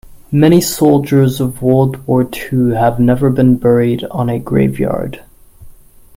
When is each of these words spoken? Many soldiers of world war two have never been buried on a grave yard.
Many 0.31 0.61
soldiers 0.61 1.39
of 1.39 1.61
world 1.61 2.07
war 2.07 2.23
two 2.23 2.69
have 2.69 2.99
never 2.99 3.29
been 3.29 3.57
buried 3.57 4.03
on 4.05 4.29
a 4.29 4.39
grave 4.39 4.79
yard. 4.79 5.21